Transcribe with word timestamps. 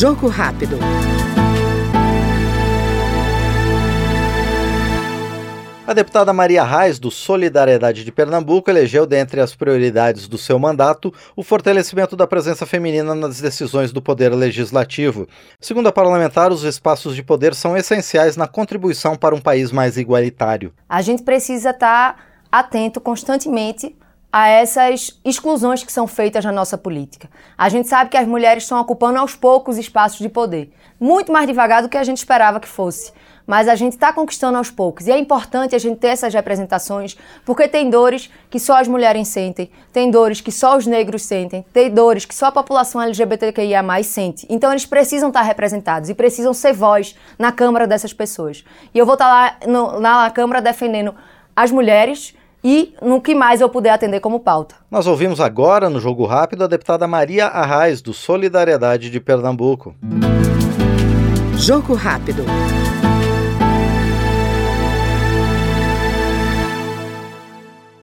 Jogo 0.00 0.28
rápido. 0.28 0.78
A 5.86 5.92
deputada 5.92 6.32
Maria 6.32 6.64
Reis, 6.64 6.98
do 6.98 7.10
Solidariedade 7.10 8.02
de 8.02 8.10
Pernambuco, 8.10 8.70
elegeu 8.70 9.04
dentre 9.04 9.42
as 9.42 9.54
prioridades 9.54 10.26
do 10.26 10.38
seu 10.38 10.58
mandato 10.58 11.12
o 11.36 11.42
fortalecimento 11.42 12.16
da 12.16 12.26
presença 12.26 12.64
feminina 12.64 13.14
nas 13.14 13.42
decisões 13.42 13.92
do 13.92 14.00
Poder 14.00 14.30
Legislativo. 14.30 15.28
Segundo 15.60 15.88
a 15.88 15.92
parlamentar, 15.92 16.50
os 16.50 16.64
espaços 16.64 17.14
de 17.14 17.22
poder 17.22 17.54
são 17.54 17.76
essenciais 17.76 18.38
na 18.38 18.48
contribuição 18.48 19.16
para 19.16 19.34
um 19.34 19.40
país 19.40 19.70
mais 19.70 19.98
igualitário. 19.98 20.72
A 20.88 21.02
gente 21.02 21.22
precisa 21.22 21.72
estar 21.72 22.24
atento 22.50 23.02
constantemente 23.02 23.94
a 24.32 24.48
essas 24.48 25.18
exclusões 25.24 25.82
que 25.82 25.92
são 25.92 26.06
feitas 26.06 26.44
na 26.44 26.52
nossa 26.52 26.78
política. 26.78 27.28
A 27.58 27.68
gente 27.68 27.88
sabe 27.88 28.10
que 28.10 28.16
as 28.16 28.26
mulheres 28.26 28.62
estão 28.62 28.80
ocupando 28.80 29.18
aos 29.18 29.34
poucos 29.34 29.76
espaços 29.76 30.20
de 30.20 30.28
poder, 30.28 30.72
muito 31.00 31.32
mais 31.32 31.46
devagar 31.46 31.82
do 31.82 31.88
que 31.88 31.96
a 31.96 32.04
gente 32.04 32.18
esperava 32.18 32.60
que 32.60 32.68
fosse. 32.68 33.12
Mas 33.44 33.66
a 33.66 33.74
gente 33.74 33.94
está 33.94 34.12
conquistando 34.12 34.58
aos 34.58 34.70
poucos. 34.70 35.08
E 35.08 35.10
é 35.10 35.18
importante 35.18 35.74
a 35.74 35.78
gente 35.78 35.98
ter 35.98 36.08
essas 36.08 36.32
representações, 36.32 37.16
porque 37.44 37.66
tem 37.66 37.90
dores 37.90 38.30
que 38.48 38.60
só 38.60 38.78
as 38.78 38.86
mulheres 38.86 39.26
sentem, 39.26 39.68
tem 39.92 40.08
dores 40.08 40.40
que 40.40 40.52
só 40.52 40.76
os 40.76 40.86
negros 40.86 41.22
sentem, 41.22 41.66
tem 41.72 41.90
dores 41.90 42.24
que 42.24 42.34
só 42.34 42.46
a 42.46 42.52
população 42.52 43.02
LGBTQIA 43.02 43.82
sente. 44.04 44.46
Então 44.48 44.70
eles 44.70 44.86
precisam 44.86 45.30
estar 45.30 45.42
representados 45.42 46.08
e 46.08 46.14
precisam 46.14 46.54
ser 46.54 46.72
voz 46.72 47.16
na 47.36 47.50
Câmara 47.50 47.88
dessas 47.88 48.12
pessoas. 48.12 48.64
E 48.94 48.98
eu 48.98 49.04
vou 49.04 49.14
estar 49.14 49.26
lá 49.26 49.56
no, 49.66 49.98
na 49.98 50.30
Câmara 50.30 50.62
defendendo 50.62 51.12
as 51.56 51.72
mulheres 51.72 52.32
e 52.62 52.94
no 53.02 53.20
que 53.20 53.34
mais 53.34 53.60
eu 53.60 53.68
puder 53.68 53.90
atender 53.90 54.20
como 54.20 54.40
pauta. 54.40 54.74
Nós 54.90 55.06
ouvimos 55.06 55.40
agora, 55.40 55.88
no 55.88 56.00
Jogo 56.00 56.26
Rápido, 56.26 56.64
a 56.64 56.66
deputada 56.66 57.06
Maria 57.06 57.46
Arraes, 57.46 58.02
do 58.02 58.12
Solidariedade 58.12 59.10
de 59.10 59.20
Pernambuco. 59.20 59.94
Jogo 61.56 61.94
Rápido. 61.94 62.44